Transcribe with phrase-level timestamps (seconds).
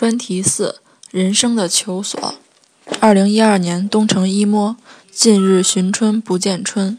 [0.00, 0.76] 专题四：
[1.10, 2.36] 人生的求索。
[3.00, 4.78] 二零一二年东城一摸，
[5.12, 6.98] 近日寻春不见春。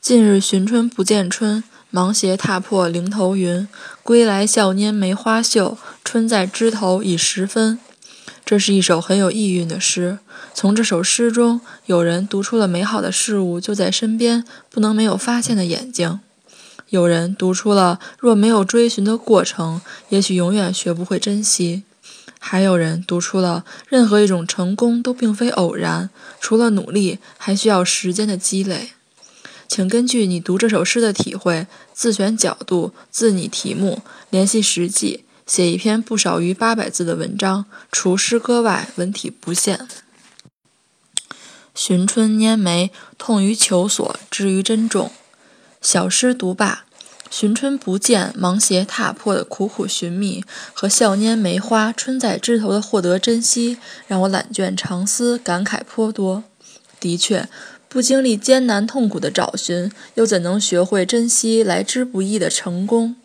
[0.00, 3.68] 近日寻春不见春，芒鞋踏破零头云。
[4.02, 7.78] 归来笑拈梅花嗅，春在枝头已十分。
[8.44, 10.18] 这是一首很有意蕴的诗。
[10.52, 16.18] 从这首诗中，有人读出了美好的事物就在身边，不能没有发现的眼睛；
[16.90, 19.80] 有人读出了若没有追寻的过程，
[20.10, 21.82] 也许永远学不会珍惜；
[22.38, 28.90] 还有人读出了任何一种成功都并非偶然，除了努力，还需要时间的积累。
[29.66, 35.24] 请根据你读这首诗的体会，自选角度，自拟题目，联系实际。
[35.46, 39.86] 写一篇不少于八百字的文章，除诗歌外，文体不限。
[41.74, 45.10] 寻春拈梅，痛于求索，知于珍重。
[45.84, 46.86] 小诗读罢，
[47.30, 50.42] 寻春不见，芒鞋踏破的苦苦寻觅，
[50.72, 56.42] 和笑拈梅花，春在枝头的获得珍惜，让我揽卷长思，感慨颇多。
[56.98, 57.46] 的确，
[57.86, 63.16] 不经历艰难痛苦的找寻，又怎能学会珍惜来之不易的成功？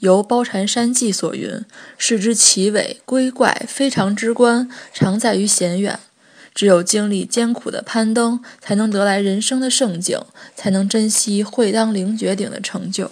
[0.00, 1.64] 由《包禅山记》所云
[1.96, 5.98] ：“视之奇伟瑰怪，非常之观，常在于险远。
[6.56, 10.18] 只有经历艰苦的攀登，才能得来人生的盛景，
[10.56, 13.10] 才能珍惜会当凌绝顶的成就。”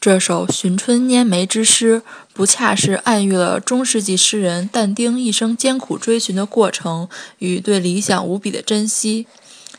[0.00, 9.26] 这首寻春拈梅之诗，不恰是暗喻了中世纪诗人但丁一生艰苦追寻的过程与对理想无比的珍惜？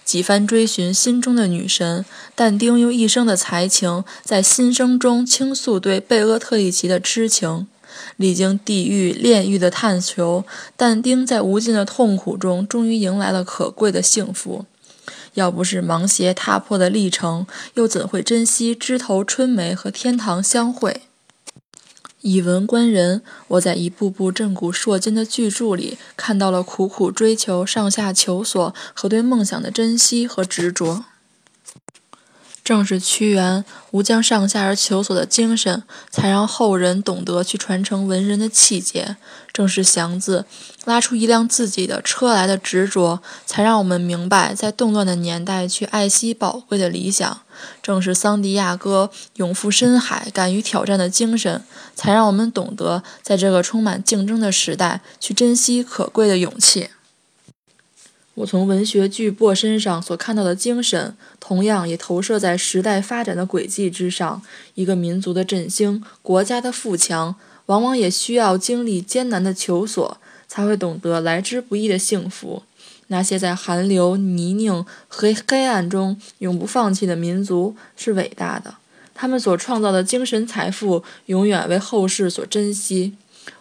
[0.06, 2.06] 几番追寻心中的女神，
[2.36, 7.68] 但丁用一生的才情，在心声中倾诉对贝厄特丽奇的痴情。
[8.18, 10.44] 历经地狱、炼狱的探求，
[10.76, 14.66] 但丁在无尽的痛苦中，终于迎来了可贵的幸福。
[15.34, 21.02] 要不是芒鞋踏破的历程，又怎会珍惜枝头春梅和天堂相会？
[22.22, 31.04] 以文观人，我在一部部震古烁今的巨著里，看到了苦苦追求、上下求索和对梦想的珍惜和执着。
[32.64, 39.18] 正是屈原无将上下而求索的精神，才让后人懂得去传承文人的气节；
[39.52, 40.46] 正是祥子
[40.86, 47.42] 拉出一辆自己的车来的执着，才让我们明白在动乱的年代去爱惜宝贵的理想；
[47.82, 51.62] 正是桑迪亚哥勇赴深海、敢于挑战的精神，
[51.94, 56.90] 才让我们懂得在这个充满竞争的时代去珍惜可贵的勇气。
[58.36, 64.42] 我从文学巨擘身上所看到的精神，同样也投射在时代发展的轨迹之上。
[64.74, 67.36] 一个民族的振兴，国家的富强，
[67.68, 70.18] 往往也需要经历艰难的求索，
[70.48, 72.64] 才会懂得来之不易的幸福。
[73.08, 78.74] 那些在寒流、泥泞和黑暗中永不放弃的民族是伟大的，
[79.14, 83.14] 他们所创造的精神财富，永远为后世所珍惜。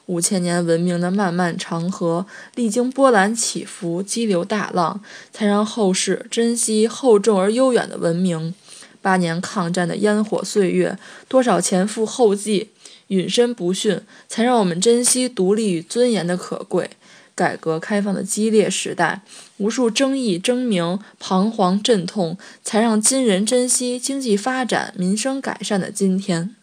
[0.06, 5.00] 五千年文明的漫漫长河，历经波澜起伏、激流大浪，
[5.32, 8.54] 才让后世珍惜厚重而悠远的文明。
[9.00, 10.97] 八年抗战的烟火岁月，
[11.28, 12.69] 多少前赴后继、
[13.09, 16.91] 殒身不逊，才让我们珍惜独立与尊严的可贵。
[17.34, 19.22] 改革开放的激烈时代，
[19.56, 26.54] 无数争议争鸣、彷徨阵痛，才让今人珍惜经济发展、民生改善的今天。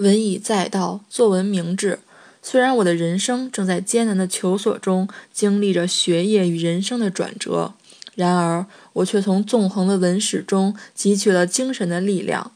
[0.00, 1.98] 文以载道，作文明志。
[2.42, 7.74] 虽然我的人生正在艰难的求索中经历着学业与人生的转折，
[8.14, 12.52] 然而我却从纵横的文史中汲取了精神的力量。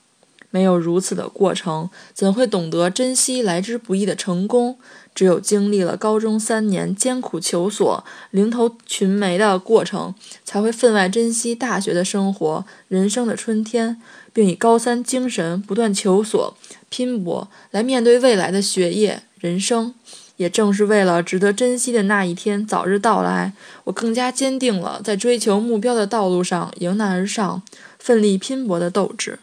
[0.54, 4.78] 没有如此的过程，怎会懂得珍惜来之不易的成功？
[5.12, 14.00] 只有经历了高中三年艰苦求索、零头寻梅的过程，才会分外珍惜大学的生活、人生的春天，
[14.32, 16.56] 并以高三精神不断求索、
[16.88, 19.25] 拼搏来面对未来的学业。
[19.41, 19.92] 人生，
[20.36, 27.60] 也正是为了值得珍惜的那一天早日到来，我更加坚定了在追求目标的道路上迎难而上、
[27.98, 29.41] 奋力拼搏的斗志。